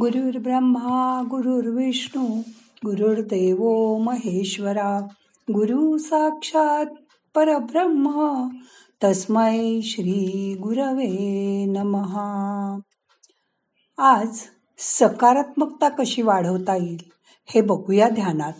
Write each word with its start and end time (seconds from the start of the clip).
गुरुर् 0.00 0.42
ब्रह्मा 0.42 1.22
गुरुर्विष्णू 1.30 2.26
गुरुर्देव 2.84 3.96
महेश्वरा 3.98 5.00
गुरु 5.52 5.98
साक्षात 5.98 6.86
परब्रह्म 7.34 8.48
तस्मै 9.04 9.80
श्री 9.82 10.56
गुरवे 10.62 11.64
नमहा 11.64 12.78
आज 13.98 14.38
सकारात्मकता 14.78 15.88
कशी 15.88 16.22
वाढवता 16.22 16.76
येईल 16.76 17.10
हे 17.46 17.60
बघूया 17.60 18.08
ध्यानात. 18.08 18.52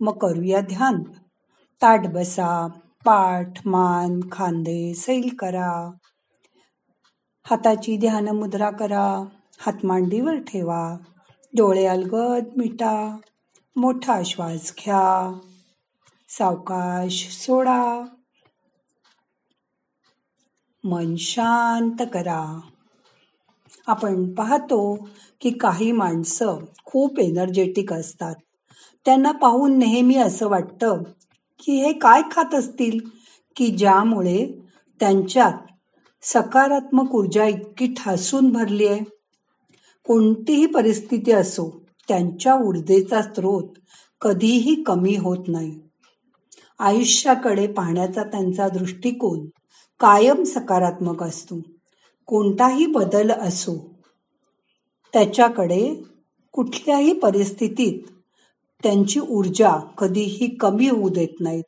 मग 0.00 0.18
करूया 0.18 0.60
ध्यान. 0.60 1.02
ताट 1.82 2.06
बसा 2.06 2.68
पाठ 3.04 3.66
मान 3.66 4.20
खांदे 4.32 4.94
सैल 4.94 5.36
करा. 5.38 5.90
हाताची 7.44 7.98
ध्यान 7.98 8.28
मुद्रा 8.28 8.70
करा. 8.70 9.24
हात 9.58 9.86
मांडीवर 9.86 10.36
ठेवा. 10.36 10.96
डोळे 11.56 11.86
अलगद 11.86 12.44
मिटा. 12.56 13.16
मोठा 13.76 14.22
श्वास 14.24 14.74
घ्या. 14.78 15.38
सावकाश 16.28 17.28
सोडा. 17.30 18.04
मन 20.84 21.16
शांत 21.16 22.02
करा. 22.14 22.60
आपण 23.86 24.34
पाहतो 24.34 25.08
की 25.40 25.50
काही 25.50 25.92
माणसं 25.92 26.56
खूप 26.84 27.18
एनर्जेटिक 27.18 27.92
असतात. 27.92 28.34
त्यांना 29.04 29.32
पाहून 29.32 29.78
नेहमी 29.78 30.14
असं 30.14 30.48
वाटतं 30.48 31.02
की 31.60 31.84
हे 31.84 31.92
काय 31.92 32.22
खात 32.30 32.54
असतील? 32.54 33.00
की 33.56 33.66
ज्यामुळे 33.66 34.60
त्यांच्यात 35.00 35.52
सकारात्मक 36.22 37.14
ऊर्जा 37.14 37.44
इतकी 37.44 37.94
ठासून 37.94 38.52
भरली 38.52 38.86
आहे 38.86 39.00
कोणतीही 40.04 40.66
परिस्थिती 40.66 41.32
असो 41.32 41.82
त्यांच्या 42.08 42.54
ऊर्जेचा 42.54 43.22
स्रोत 43.22 43.68
कधीही 44.20 44.82
कमी 44.82 45.16
होत 45.16 45.44
नाही. 45.48 45.80
आयुष्याकडे 46.78 47.66
पाहण्याचा 47.66 48.22
त्यांचा 48.22 48.68
दृष्टिकोन 48.68 49.46
कायम 50.00 50.42
सकारात्मक 50.42 51.22
असतो. 51.22 51.60
कोणताही 52.26 52.86
बदल 52.86 53.30
असो 53.30 53.90
त्याच्याकडे 55.12 56.02
कुठल्याही 56.52 57.12
परिस्थितीत 57.12 57.98
त्यांची 58.82 59.20
ऊर्जा 59.20 59.76
कधीही 59.98 60.54
कमी 60.54 60.88
होऊ 60.88 61.08
देत 61.08 61.40
नाहीत. 61.40 61.64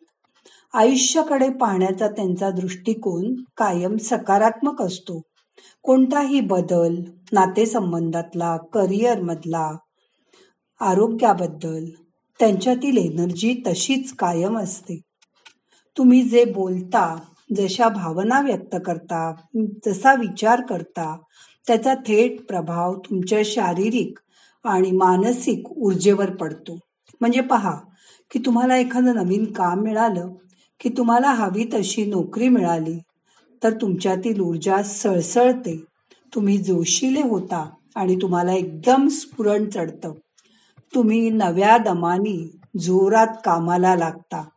आयुष्याकडे 0.74 1.48
पाहण्याचा 1.48 2.08
त्यांचा 2.08 2.50
दृष्टिकोन 2.50 3.34
कायम 3.56 3.96
सकारात्मक 3.96 4.82
असतो. 4.82 5.22
कोणताही 5.82 6.40
बदल 6.40 6.94
नातेसंबंधातला 7.32 8.56
करिअरमधला 8.56 9.70
आरोग्याबद्दल 10.80 11.84
त्यांच्यातील 12.40 12.96
एनर्जी 12.96 13.54
तशीच 13.66 14.12
कायम 14.12 14.58
असते. 14.58 15.00
तुम्ही 15.96 16.22
जे 16.22 16.44
बोलता 16.44 17.16
जशा 17.56 17.88
भावना 17.88 18.40
व्यक्त 18.40 18.76
करता 18.86 19.32
जसा 19.86 20.14
विचार 20.14 20.60
करता 20.60 21.16
त्याचा 21.66 21.94
थेट 21.94 22.46
प्रभाव 22.46 22.94
तुमच्या 22.98 23.38
शारीरिक 23.44 24.18
आणि 24.64 24.90
मानसिक 24.90 25.70
ऊर्जेवर 25.72 26.30
पडतो. 26.30 26.78
म्हणजे 27.20 27.40
पहा 27.40 27.74
की 28.30 28.38
तुम्हाला 28.38 28.76
एखादं 28.76 29.14
नवीन 29.14 29.52
काम 29.52 29.80
मिळालं 29.80 30.28
की 30.80 30.88
तुम्हाला 30.88 31.32
हवी 31.32 31.64
तशी 31.74 32.04
नोकरी 32.04 32.48
मिळाली 32.48 32.98
तर 33.62 33.72
तुमच्यातील 33.80 34.40
ऊर्जा 34.40 34.82
सळसळते. 34.82 35.84
तुम्ही 36.34 36.58
जोशीले 36.58 37.22
होता 37.22 37.70
आणि 37.94 38.16
तुम्हाला 38.22 38.52
एकदम 38.52 39.08
स्फुरण 39.08 39.70
चढतं. 39.70 40.12
तुम्ही 40.94 41.30
नव्या 41.30 41.78
दमानी 41.78 42.58
जोरात 42.80 43.26
कामाला 43.44 43.96
लागता. 43.96 44.48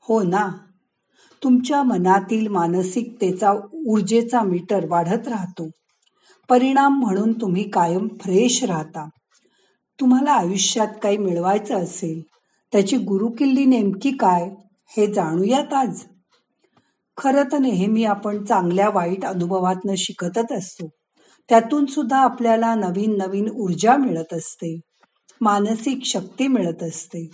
हो 0.00 0.22
ना? 0.22 0.48
तुमच्या 1.44 1.82
मनातील 1.82 2.48
मानसिकतेचा 2.48 3.52
ऊर्जेचा 3.86 4.42
मीटर 4.42 4.86
वाढत 4.88 5.28
राहतो. 5.28 5.70
परिणाम 6.48 7.00
म्हणून 7.00 7.32
तुम्ही 7.32 7.68
कायम 7.68 8.08
फ्रेश 8.20 8.64
राहता. 8.64 9.08
तुम्हाला 10.00 10.32
आयुष्यात 10.32 10.88
काही 11.02 11.16
मिळवायचं 11.16 11.74
असेल 11.74 12.22
त्याची 12.72 12.96
गुरुकिल्ली 12.96 13.64
नेमकी 13.64 14.10
काय 14.10 14.50
हे 14.96 15.12
जाणूयात 15.12 15.72
आज. 15.72 16.00
खरं 17.22 17.42
तर 17.52 17.58
नेहमी 17.58 18.04
आपण 18.04 18.44
चांगल्या 18.44 18.90
वाईट 18.90 19.24
अनुभवातनं 19.24 19.94
शिकतच 19.96 20.52
असतो. 20.52 20.90
त्यातून 21.48 21.86
सुद्धा 21.86 22.18
आपल्याला 22.18 22.74
नवीन 22.74 23.16
नवीन 23.16 23.48
ऊर्जा 23.50 23.96
मिळत 23.96 24.34
असते. 24.34 24.80
मानसिक 25.40 25.98
शक्ती 26.04 26.48
मिळत 26.48 26.82
असते. 26.82 27.30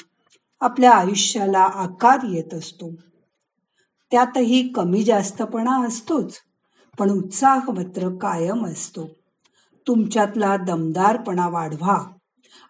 आपल्या 0.61 0.91
आयुष्याला 0.91 1.59
आकार 1.59 2.19
येत 2.25 2.55
असतो. 2.55 2.95
त्यातही 4.11 4.69
कमी 4.69 5.03
जास्तपणा 5.03 5.87
असतोच 5.87 6.37
पण 6.99 7.11
उत्साह 7.11 7.71
मात्र 7.71 8.17
कायम 8.17 8.67
असतो. 8.67 9.09
तुमच्यातला 9.87 10.57
दमदारपणा 10.57 11.49
वाढवा 11.49 12.13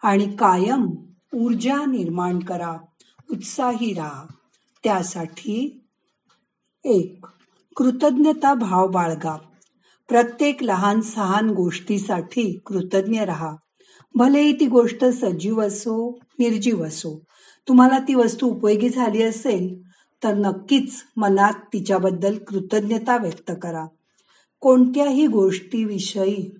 आणि 0.03 0.35
कायम 0.35 0.91
ऊर्जा 1.35 1.85
निर्माण 1.85 2.39
करा. 2.39 2.77
उत्साही 3.31 3.93
राहा. 3.93 4.25
त्यासाठी 4.83 5.85
एक 6.83 7.25
कृतज्ञता 7.75 8.53
भाव 8.53 8.87
बाळगा. 8.87 9.37
प्रत्येक 10.07 10.63
लहान 10.63 11.01
सहान 11.01 11.49
गोष्टीसाठी 11.49 12.59
कृतज्ञ 12.65 13.21
राहा. 13.21 13.55
भलेही 14.15 14.59
ती 14.59 14.67
गोष्ट 14.67 15.05
सजीव 15.05 15.61
असो 15.61 16.19
निर्जीव 16.39 16.83
असो 16.83 17.23
तुम्हाला 17.67 17.99
ती 17.99 18.15
वस्तू 18.15 18.47
उपयोगी 18.47 18.89
झाली 18.89 19.21
असेल 19.21 19.81
तर 20.23 20.33
नक्कीच 20.33 21.03
मनात 21.17 21.53
तिच्याबद्दल 21.73 22.37
कृतज्ञता 22.37 23.17
व्यक्त 23.17 23.51
करा. 23.61 23.85
कोणत्याही 24.59 25.27
गोष्टीविषयी 25.27 26.55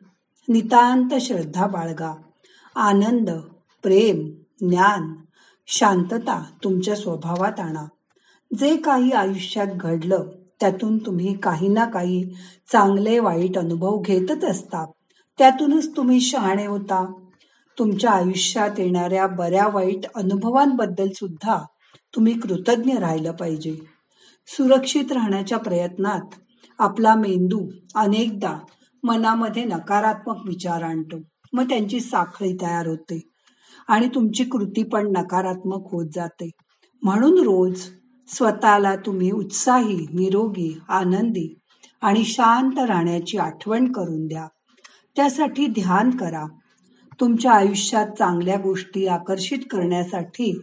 नितांत 0.50 1.10
श्रद्धा 1.22 1.68
बाळगा. 1.68 2.16
आनंद 2.76 3.30
प्रेम 3.84 4.30
ज्ञान 4.70 5.14
शांतता 5.68 6.44
तुमच्या 6.64 6.96
स्वभावात 6.96 7.60
आणा. 7.60 7.86
जे 8.58 8.76
काही 8.76 9.12
आयुष्यात 9.12 9.68
घडलं 9.68 10.24
त्यातून 10.60 10.98
तुम्ही 10.98 11.38
काही 11.38 11.68
ना 11.68 11.86
काही 11.86 12.34
चांगले 12.72 13.20
वाईट 13.20 13.58
अनुभव 13.58 14.00
घेतच 14.00 14.44
असता. 14.44 14.86
त्यातूनच 15.38 15.98
तुम्ही 15.98 16.22
शहाणे 16.22 16.66
होता. 16.68 17.14
तुमच्या 17.80 18.12
आयुष्यात 18.12 18.80
येणाऱ्या 18.80 19.28
बऱ्या 19.28 19.68
वाईट 19.68 20.06
अनुभवांबद्दल 20.16 21.10
सुद्धा 21.16 21.66
तुम्ही 22.16 22.40
कृतज्ञ 22.40 22.94
राहिलं 22.94 23.32
पाहिजे. 23.32 23.76
सुरक्षित 24.48 25.12
राहण्याच्या 25.12 25.58
प्रयत्नात 25.58 26.36
आपला 26.80 27.16
मेंदू 27.16 27.68
अनेकदा 27.96 28.58
मनामध्ये 29.04 29.64
नकारात्मक 29.64 30.38
विचार 30.46 30.84
आणतो. 30.84 31.18
मग 31.54 31.70
त्यांची 31.70 32.00
साखळी 32.00 32.54
तयार 32.54 32.88
होते 32.88 33.22
आणि 33.88 34.08
तुमची 34.08 34.44
कृती 34.44 34.84
पण 34.84 35.12
नकारात्मक 35.12 35.88
होत 35.92 36.08
जाते. 36.16 36.50
म्हणून 37.02 37.38
रोज 37.38 37.82
स्वतःला 38.30 38.96
तुम्ही 38.96 39.32
उत्साही 39.32 40.08
निरोगी 40.14 40.80
आनंदी 40.90 41.60
आणि 42.02 42.24
शांत 42.24 42.80
राहण्याची 42.80 43.38
आठवण 43.38 43.92
करून 43.92 44.28
द्या. 44.28 44.48
त्यासाठी 45.16 45.68
ध्यान 45.68 46.10
करा. 46.10 46.46
तुमच्या 47.20 47.52
आयुष्यात 47.52 48.08
चांगल्या 48.08 48.58
गोष्टी 48.58 49.08
आकर्षित 49.08 49.58
करण्यासाठी 49.58 50.60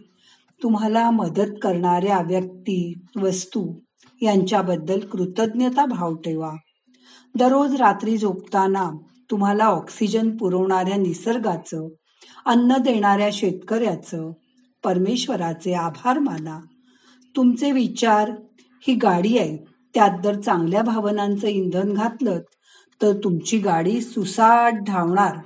तुम्हाला 0.63 1.11
मदत 1.11 1.51
करणाऱ्या 1.61 2.21
व्यक्ती 2.21 2.93
वस्तू 3.21 3.73
यांच्याबद्दल 4.21 4.99
कृतज्ञता 4.99 5.85
भाव 5.85 6.15
ठेवा. 6.15 6.51
दररोज 7.35 7.75
रात्री 7.75 8.17
झोपताना 8.17 8.91
तुम्हाला 9.31 9.65
ऑक्सिजन 9.65 10.37
पुरवणाऱ्या 10.37 10.97
निसर्गाचं 10.97 11.87
अन्न 12.45 12.77
देणाऱ्या 12.77 13.29
शेतकऱ्याचं 13.33 14.31
परमेश्वराचे 14.83 15.73
आभार 15.73 16.19
माना. 16.19 16.59
तुमचे 17.37 17.71
विचार 17.71 18.31
ही 18.87 18.95
गाडी 18.95 19.37
आहे. 19.37 19.57
त्यात 19.93 20.17
जर 20.23 20.41
चांगल्या 20.41 20.81
भावनांचं 20.81 21.47
इंधन 21.47 21.93
घातलं 21.93 22.39
तर 23.01 23.13
तुमची 23.23 23.57
गाडी 23.57 24.01
सुसाट 24.01 24.73
धावणार 24.87 25.37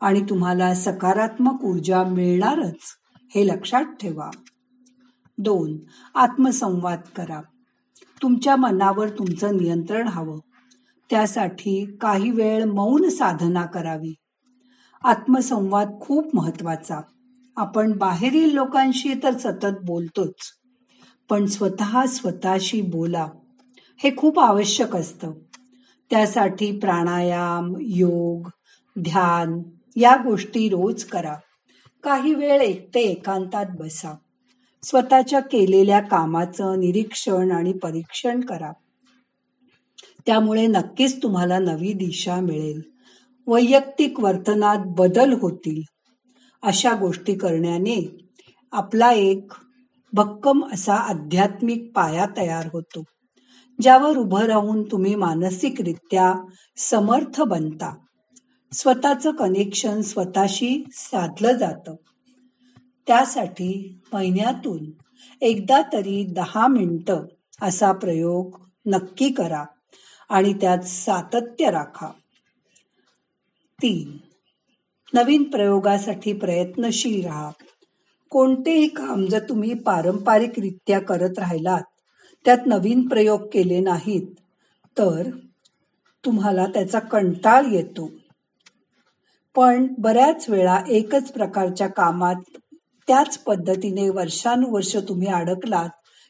आणि 0.00 0.20
तुम्हाला 0.20 0.74
सकारात्मक 0.74 1.64
ऊर्जा 1.64 2.04
मिळणारच 2.04 2.76
हे 3.34 3.46
लक्षात 3.46 3.84
ठेवा. 3.84 4.30
दोन 5.38 5.78
आत्मसंवाद 6.14 7.00
करा. 7.16 7.40
तुमच्या 8.22 8.56
मनावर 8.56 9.08
तुमचं 9.08 9.56
नियंत्रण 9.56 10.08
हवं. 10.08 10.38
त्यासाठी 11.10 11.96
काही 12.00 12.30
वेळ 12.30 12.64
मौन 12.64 13.08
साधना 13.08 13.66
करावी. 13.66 14.14
आत्मसंवाद 15.04 16.00
खूप 16.00 16.36
महत्त्वाचा 16.36 17.00
आपण 17.56 17.92
बाहेरील 17.92 18.54
लोकांशी 18.54 19.14
तर 19.22 19.36
सतत 19.36 19.84
बोलतोच. 19.84 20.55
पण 21.28 21.46
स्वतः 21.46 22.06
स्वतःशी 22.06 22.80
बोला. 22.80 23.28
हे 23.96 24.16
खूप 24.16 24.40
आवश्यक 24.40 24.96
असतं. 24.96 25.32
त्यासाठी 26.10 26.78
प्राणायाम 26.78 27.74
योग 27.80 28.48
ध्यान 29.00 29.62
या 29.96 30.16
गोष्टी 30.16 30.68
रोज 30.68 31.04
करा. 31.04 31.34
काही 32.02 32.34
वेळ 32.34 32.60
एकटे 32.60 33.00
एकांतात 33.00 33.66
बसा. 33.78 34.14
स्वतःच्या 34.82 35.40
केलेल्या 35.40 36.00
कामाचं 36.00 36.80
निरीक्षण 36.80 37.50
आणि 37.50 37.72
परीक्षण 37.72 38.40
करा. 38.40 38.72
त्यामुळे 40.26 40.66
नक्कीच 40.66 41.22
तुम्हाला 41.22 41.58
नवी 41.58 41.92
दिशा 41.92 42.40
मिळेल. 42.40 42.82
वैयक्तिक 43.46 44.20
वर्तनात 44.20 44.78
बदल 44.86 45.32
होतील. 45.32 45.82
अशा 46.62 46.94
गोष्टी 46.94 47.34
करण्याने 47.34 48.18
आपला 48.72 49.12
एक 49.12 49.52
भक्कम 50.12 50.64
असा 50.72 50.94
आध्यात्मिक 50.94 51.92
पाया 51.94 52.26
तयार 52.36 52.68
होतो 52.72 53.02
ज्यावर 53.82 54.16
उभं 54.16 54.42
राहून 54.42 54.82
तुम्ही 54.82 55.14
मानसिकरित्या 55.14 56.34
समर्थ 56.76 57.40
बनता. 57.40 57.96
स्वतःचं 58.72 59.30
कनेक्शन 59.30 60.00
स्वतःशी 60.00 60.84
साधलं 60.92 61.52
जातं. 61.52 61.94
त्यासाठी 63.06 63.98
महिन्यातून 64.12 64.90
एकदा 65.40 65.82
तरी 65.92 66.24
दहा 66.24 66.66
मिनटं 66.66 67.20
असा 67.62 67.92
प्रयोग 67.92 68.56
नक्की 68.86 69.30
करा 69.30 69.64
आणि 70.28 70.54
त्यात 70.54 70.78
सातत्य 70.78 71.70
राखा. 71.70 72.08
तीन 73.82 74.16
नवीन 75.14 75.42
प्रयोगासाठी 75.42 76.32
प्रयत्नशील 76.32 77.24
राहा. 77.24 77.50
कोणतेही 78.30 78.88
काम 78.88 79.26
जर 79.26 79.48
तुम्ही 79.48 79.74
पारंपरिकरित्या 79.74 81.00
करत 81.00 81.38
राहिलात 81.38 81.82
त्यात 82.44 82.58
नवीन 82.66 83.08
प्रयोग 83.08 83.46
केले 83.52 83.80
नाहीत 83.80 84.26
तर 84.98 85.30
तुम्हाला 86.24 86.66
त्याचा 86.66 86.98
कंटाळ 86.98 87.64
येतो. 87.72 88.10
पण 89.54 89.86
बऱ्याच 89.98 90.48
वेळा 90.48 90.80
एकच 90.88 91.32
प्रकारच्या 91.32 91.86
कामात 91.86 92.34
त्याच 93.08 93.38
पद्धतीने 93.38 94.08
वर्षानुवर्ष 94.08 94.96
तुम्ही 94.96 95.28
अडकलात 95.28 95.88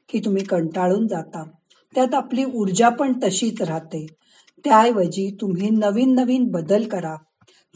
की 0.09 0.21
तुम्ही 0.25 0.45
कंटाळून 0.45 1.07
जाता. 1.07 1.45
त्यात 1.95 2.15
आपली 2.15 2.45
ऊर्जा 2.45 2.89
पण 2.89 3.13
तशीच 3.23 3.63
राहते. 3.63 4.07
त्याऐवजी 4.65 5.37
तुम्ही 5.41 5.71
नवीन 5.71 6.15
नवीन 6.15 6.45
बदल 6.51 6.89
करा. 6.89 7.15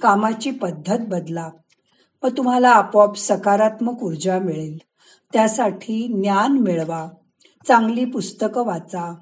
कामाची 0.03 0.51
पद्धत 0.51 0.99
बदला. 1.09 1.49
व 2.25 2.29
तुम्हाला 2.29 2.71
आपोआप 2.71 3.17
सकारात्मक 3.17 4.03
ऊर्जा 4.03 4.39
मिळेल. 4.39 4.79
त्यासाठी 5.33 6.07
ज्ञान 6.07 6.59
मिळवा. 6.59 7.09
चांगली 7.69 8.05
पुस्तकं 8.05 8.67
वाचा. 8.67 9.13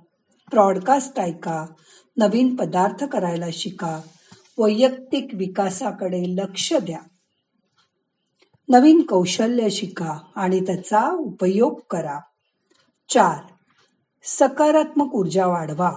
ब्रॉडकास्ट 0.51 1.21
ऐका. 1.21 1.67
नवीन 2.17 2.57
पदार्थ 2.57 3.05
करायला 3.05 3.47
शिका. 3.53 4.01
वैयक्तिक 4.59 5.29
विकासाकडे 5.33 6.23
लक्ष 6.23 6.73
द्या. 6.73 6.99
नवीन 8.69 9.03
कौशल्य 9.03 9.71
शिका 9.71 10.19
आणि 10.37 10.61
त्याचा 10.61 11.11
उपयोग 11.11 11.81
करा. 11.91 12.19
चार. 13.09 13.39
सकारात्मक 14.25 15.15
ऊर्जा 15.15 15.47
वाढवा. 15.47 15.93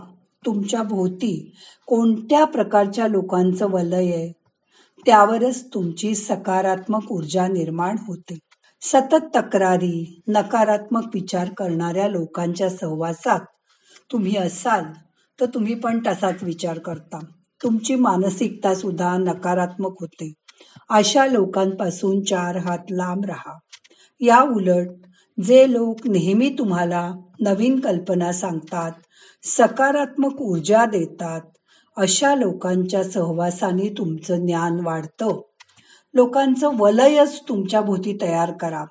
तुमच्या 0.46 0.84
भोवती 0.84 1.56
कोणत्या 1.88 2.46
प्रकारच्या 2.46 3.08
लोकांचं 3.08 3.68
वलय 3.70 4.14
आहे? 4.14 4.41
त्यावरच 5.06 5.64
तुमची 5.74 6.16
सकारात्मक 6.16 7.12
ऊर्जा 7.12 7.48
निर्माण 7.48 7.96
होते. 8.08 8.38
सतत 8.82 9.26
तक्रारी 9.36 10.22
नकारात्मक 10.28 11.10
विचार 11.14 11.50
करणाऱ्या 11.58 12.08
लोकांच्या 12.08 12.70
सहवासात 12.70 13.40
तुम्ही 14.12 14.38
असाल 14.38 14.84
तर 15.40 15.46
तुम्ही 15.46 15.76
पण 15.76 16.00
तसाच 16.08 16.44
विचार 16.44 16.80
करता. 16.80 17.20
तुमची 17.62 17.96
मानसिकता 17.96 18.74
सुद्धा 18.76 19.18
नकारात्मक 19.18 20.00
होते. 20.00 20.32
अशा 20.90 21.26
लोकांपासून 21.26 22.22
चार 22.24 22.58
हात 22.58 22.92
लांब 22.92 23.26
राहा. 23.26 23.58
या 24.22 24.42
उलट 24.42 24.88
जे 25.38 25.72
लोक 25.72 26.08
नेहमी 26.08 26.50
तुम्हाला 26.50 27.12
नवीन 27.40 27.80
कल्पना 27.80 28.32
सांगतात 28.32 28.92
सकारात्मक 29.44 30.42
ऊर्जा 30.42 30.86
देतात 30.86 31.42
अशा 32.02 32.36
लोकांच्या 32.36 33.04
सहवासाने 33.04 33.94
तुमचं 33.98 34.46
ज्ञान 34.46 34.80
वाढतं. 34.80 35.42
लोकांचं 36.14 36.70
वलयच 36.78 37.42
तुमच्या 37.50 37.82
भोवती 37.82 38.18
तयार 38.22 38.52
करा. 38.52 38.86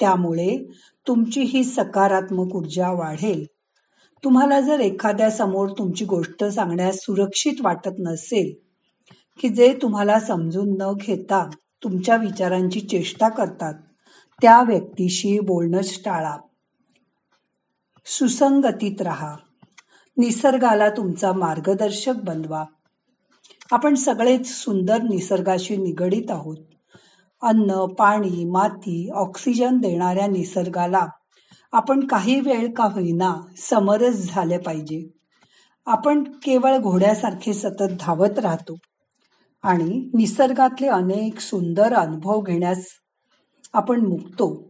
त्यामुळे 0.00 0.72
तुमची 1.06 1.40
ही 1.40 1.64
सकारात्मक 1.64 2.56
ऊर्जा 2.56 2.90
वाढेल. 2.90 3.44
तुम्हाला 4.24 4.60
जर 4.60 4.80
एखाद्या 4.80 5.30
समोर 5.30 5.68
तुमची 5.68 6.04
गोष्ट 6.04 6.44
सांगण्यास 6.44 6.96
सुरक्षित 6.96 7.52
वाटत 7.60 7.90
नसेल 7.98 8.54
की 9.38 9.48
जे 9.48 9.78
तुम्हाला 9.82 10.20
समजून 10.20 10.74
न 10.80 10.92
घेता 10.92 11.50
तुमच्या 11.82 12.16
विचारांची 12.16 12.80
चेष्टा 12.80 13.28
करतात 13.28 13.74
त्या 14.42 14.62
व्यक्तीशी 14.62 15.40
बोलणंच 15.40 16.02
टाळा. 16.04 16.36
सुसंगतीत 18.06 19.02
राहा. 19.02 19.36
निसर्गाला 20.16 20.88
तुमचा 20.88 21.32
मार्गदर्शक 21.32 22.12
बनवा. 22.24 22.64
आपण 23.72 23.94
सगळेच 23.94 24.48
सुंदर 24.48 25.02
निसर्गाशी 25.02 25.76
निगडीत 25.76 26.30
आहोत. 26.30 26.56
अन्न 27.42 27.86
पाणी 27.86 28.44
माती 28.44 29.10
ऑक्सिजन 29.10 29.78
देणाऱ्या 29.78 30.26
निसर्गाला 30.26 31.06
आपण 31.72 32.06
काही 32.06 32.40
वेळ 32.40 32.72
का 32.72 32.84
होईना 32.84 33.34
समरस 33.58 34.32
झाले 34.32 34.58
पाहिजे. 34.58 35.06
आपण 35.86 36.22
केवळ 36.22 36.78
घोड्यासारखे 36.78 37.54
सतत 37.54 37.92
धावत 38.00 38.38
राहतो. 38.38 38.76
आणि 39.62 40.10
निसर्गातले 40.14 40.86
अनेक 40.86 41.40
सुंदर 41.40 41.94
अनुभव 41.94 42.40
घेण्यास 42.40 42.86
आपण 43.72 44.06
मुक्तो. 44.06 44.68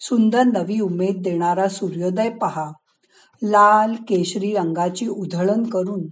सुंदर 0.00 0.42
नवी 0.42 0.80
उमेद 0.80 1.22
देणारा 1.22 1.68
सूर्योदय 1.68 2.30
पहा. 2.30 2.72
लाल 3.42 3.94
केशरी 3.94 4.54
रंगाची 4.54 5.06
उधळण 5.06 5.70
करून 5.70 6.06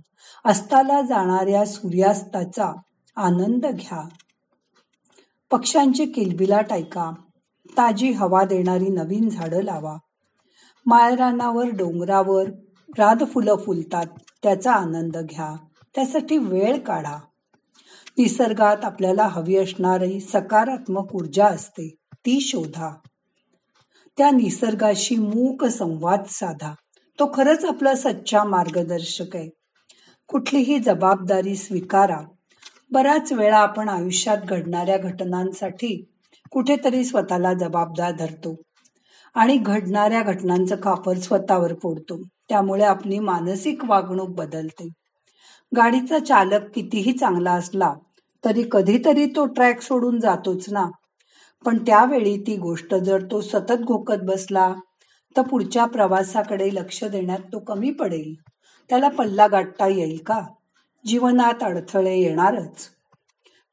अस्ताला 0.44 1.02
जाणाऱ्या 1.02 1.66
सूर्यास्ताचा 1.66 2.72
आनंद 3.16 3.66
घ्या. 3.66 4.08
पक्ष्यांची 5.50 6.06
किलबिलाट 6.06 6.72
ऐका 6.72 7.10
ताजी 7.76 8.10
हवा 8.10 8.44
देणारी 8.44 8.88
नवीन 8.88 9.28
झाडं 9.28 9.62
लावा. 9.62 9.96
माळरानावर 10.86 11.64
डोंगरावर 11.64 12.44
राध 12.98 13.22
फुलं 13.34 13.56
फुलतात 13.56 14.06
त्याचा 14.42 14.72
आनंद 14.72 15.16
घ्या. 15.16 15.56
त्यासाठी 15.94 16.38
वेळ 16.38 16.78
काढा. 16.78 17.16
निसर्गात 18.18 18.76
आपल्याला 18.82 19.26
हवी 19.26 19.56
असणारी 19.56 20.20
सकारात्मक 20.20 21.14
ऊर्जा 21.14 21.46
असते 21.46 21.94
ती 22.14 22.40
शोधा. 22.40 22.94
त्या 24.18 24.30
निसर्गाशी 24.30 25.16
मूक 25.16 25.64
संवाद 25.64 26.24
साधा. 26.24 26.74
तो 27.18 27.26
खरंच 27.34 27.64
आपला 27.64 27.94
सच्चा 27.94 28.42
मार्गदर्शक 28.44 29.36
आहे. 29.36 29.48
कुठलीही 30.28 30.78
जबाबदारी 30.78 31.54
स्वीकारा. 31.56 32.20
बराच 32.90 33.32
वेळा 33.32 33.58
आपण 33.58 33.88
आयुष्यात 33.88 34.38
घडणाऱ्या 34.44 34.96
घटनांसाठी 34.98 35.94
कुठेतरी 36.52 37.04
स्वतःला 37.04 37.52
जबाबदार 37.54 38.12
धरतो 38.12 38.54
आणि 39.36 39.56
घडणाऱ्या 39.56 40.22
घटनांचं 40.22 40.76
कापर 40.76 41.18
स्वतःवर 41.18 41.74
फोडतो. 41.82 42.20
त्यामुळे 42.48 42.84
आपली 42.84 43.18
मानसिक 43.18 43.84
वागणूक 43.84 44.28
बदलते. 44.28 44.88
गाडीचा 45.72 46.18
चालक 46.18 46.70
कितीही 46.74 47.12
चांगला 47.12 47.52
असला 47.52 47.92
तरी 48.44 48.62
कधीतरी 48.72 49.26
तो 49.26 49.46
ट्रॅक 49.46 49.80
सोडून 49.80 50.20
जातोच 50.20 50.68
ना. 50.70 50.88
पण 51.64 51.78
त्यावेळी 51.78 52.36
ती 52.46 52.56
गोष्ट 52.56 52.94
जर 52.94 53.22
तो 53.22 53.40
सतत 53.40 53.80
घोकत 53.84 54.22
बसला 54.22 54.72
तर 55.38 55.42
पुढच्या 55.42 55.84
प्रवासाकडे 55.84 56.74
लक्ष 56.74 57.04
देण्यात 57.04 57.38
तो 57.38 57.58
कमी 57.58 57.90
पडेल. 57.90 58.34
त्याला 58.88 59.08
पल्ला 59.08 59.46
गाठता 59.46 59.86
येईल 59.86 60.18
का? 60.26 60.42
जीवनात 61.06 61.62
अडथळे 61.62 62.18
येणारच. 62.18 62.88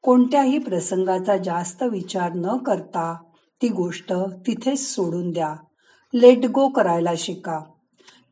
कोणत्याही 0.02 0.58
प्रसंगाचा 0.58 1.36
जास्त 1.36 1.82
विचार 1.82 2.32
न 2.34 2.56
करता 2.56 3.16
ती 3.62 3.68
गोष्ट 3.68 4.12
तिथेच 4.12 4.94
सोडून 4.94 5.30
द्या. 5.30 5.54
लेट 6.14 6.46
गो 6.46 6.68
करायला 6.68 7.10
शिका. 7.16 7.60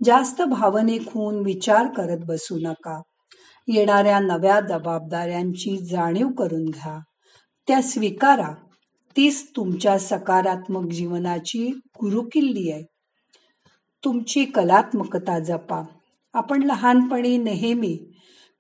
जास्त 0.05 0.43
भावनिक 0.43 1.03
होऊन 1.15 1.45
विचार 1.45 1.87
करत 1.87 2.19
बसू 2.27 2.59
नका. 2.63 3.03
येणाऱ्या 3.69 4.19
नव्या 4.19 4.61
जबाबदाऱ्यांची 4.61 5.87
जाणीव 5.87 6.29
करून 6.29 6.65
घ्या. 6.65 6.99
त्या 7.69 7.83
स्वीकारा. 7.83 8.55
तीच 9.17 9.51
तुमच्या 9.57 9.99
सकारात्मक 9.99 10.93
जीवनाची 10.93 11.67
गुरुकिल्ली 11.87 12.71
आहे. 12.71 12.94
तुमची 14.05 14.45
कलात्मकता 14.45 15.39
जपा. 15.39 15.83
आपण 16.33 16.63
लहानपणी 16.63 17.37
नेहमी 17.37 17.99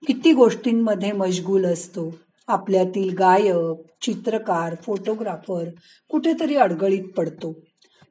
किती 0.06 0.32
गोष्टींमध्ये 0.32 1.12
मशगूल 1.12 1.64
असतो. 1.64 2.14
आपल्यातील 2.48 3.16
गायक 3.18 4.02
चित्रकार 4.02 4.74
फोटोग्राफर 4.82 5.64
कुठेतरी 6.10 6.56
अडगळीत 6.56 7.04
पडतो. 7.16 7.54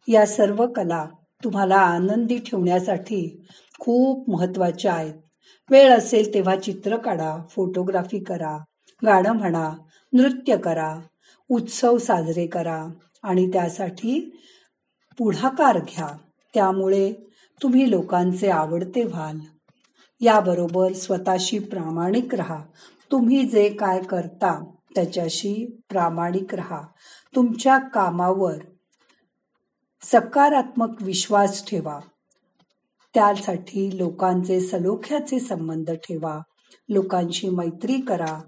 या 0.07 0.25
सर्व 0.25 0.67
कला 0.67 1.05
तुम्हाला 1.43 1.75
आनंदी 1.75 2.37
ठेवण्यासाठी 2.37 3.45
खूप 3.79 4.29
महत्त्वाच्या 4.29 4.93
आहेत. 4.93 5.13
वेळ 5.69 5.91
असेल 5.91 6.33
तेव्हा 6.33 6.55
चित्र 6.55 6.97
काढा 6.97 7.37
फोटोग्राफी 7.49 8.19
करा 8.19 8.57
गाणं 9.05 9.31
म्हणा 9.31 9.71
नृत्य 10.13 10.57
करा 10.57 10.99
उत्सव 11.49 11.97
साजरे 11.97 12.47
करा 12.47 12.87
आणि 13.23 13.47
त्यासाठी 13.53 14.37
पुढाकार 15.17 15.77
घ्या. 15.77 16.07
त्यामुळे 16.53 17.13
तुम्ही 17.63 17.91
लोकांचे 17.91 18.50
आवडते 18.50 19.03
व्हाल. 19.03 19.39
याबरोबर 20.22 20.93
स्वतःशी 20.93 21.60
प्रामाणिक 21.60 22.36
राहा. 22.36 22.63
तुम्ही 23.12 23.43
जे 23.43 23.69
काय 23.69 24.01
करता 24.01 24.63
त्याच्याशी 24.95 25.81
प्रामाणिक 25.89 26.55
राहा. 26.55 26.81
तुमच्या 27.36 27.77
कामावर 27.77 28.55
सकारात्मक 30.01 30.89
विश्वास 31.01 31.65
ठेवा. 31.65 32.00
त्यासाठी 33.13 33.98
लोकांचे 33.98 34.60
सलोख्याचे 34.60 35.39
संबंध 35.39 35.91
ठेवा. 35.91 36.39
लोकांशी 36.89 37.50
मैत्री 37.50 38.01
करा. 38.01 38.41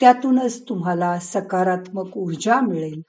त्यातूनच 0.00 0.68
तुम्हाला 0.68 1.18
सकारात्मक 1.18 2.16
ऊर्जा 2.16 2.60
मिळेल 2.60 3.00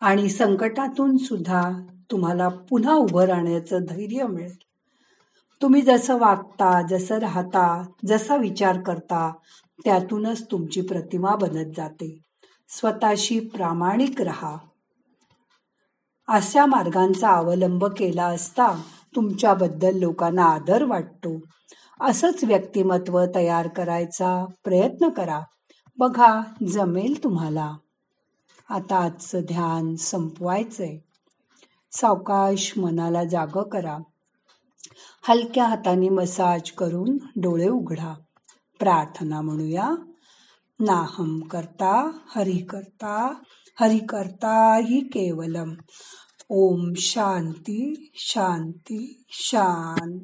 आणि 0.00 0.28
संकटातून 0.28 1.16
सुद्धा 1.16 1.70
तुम्हाला 2.12 2.48
पुन्हा 2.48 2.94
उभं 2.94 3.24
राहण्याचं 3.24 3.78
धैर्य 3.88 4.26
मिळेल. 4.26 4.54
तुम्ही 5.62 5.82
जसं 5.82 6.18
वागता 6.18 6.86
जसं 6.86 7.18
राहता 7.18 7.82
जसा 8.06 8.36
विचार 8.36 8.80
करता 8.80 9.32
त्यातूनच 9.84 10.50
तुमची 10.50 10.80
प्रतिमा 10.80 11.34
बनत 11.34 11.72
जाते. 11.76 12.18
स्वतःशी 12.68 13.40
प्रामाणिक 13.40 14.22
राहा. 14.22 14.56
अशा 16.28 16.66
मार्गांचा 16.66 17.28
अवलंब 17.28 17.84
केला 17.84 18.24
असता 18.24 18.82
तुमच्याबद्दल 19.16 19.98
लोकांना 19.98 20.44
आदर 20.44 20.84
वाटतो. 20.84 21.40
असंच 22.00 22.44
व्यक्तिमत्व 22.44 23.24
तयार 23.34 23.68
करायचा 23.68 24.44
प्रयत्न 24.64 25.08
करा. 25.08 25.40
बघा 25.98 26.40
जमेल 26.68 27.24
तुम्हाला. 27.24 27.76
आता 28.68 28.96
आजचं 28.96 29.40
ध्यान 29.40 29.96
संपवायचंय. 29.96 30.98
सावकाश 31.92 32.78
मनाला 32.78 33.24
जाग 33.24 33.62
करा. 33.62 33.98
हलक्या 35.28 35.66
हाताने 35.66 36.08
मसाज 36.08 36.70
करून 36.70 37.16
डोळे 37.36 37.68
उघडा. 37.68 38.14
प्रार्थना 38.78 39.40
म्हणूया. 39.40 39.90
नाहम 40.80 41.40
करता 41.40 42.18
हरि 42.26 42.58
करता 42.58 43.34
हरि 43.80 43.98
करता 43.98 44.76
ही 44.76 45.00
केवलम. 45.00 45.74
ओम 46.48 46.92
शांती 46.96 48.10
शांती 48.14 49.24
शांती. 49.28 50.18